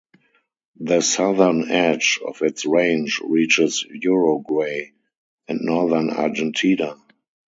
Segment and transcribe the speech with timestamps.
[0.79, 4.93] The southern edge of its range reaches Uruguay
[5.47, 6.95] and northern Argentina.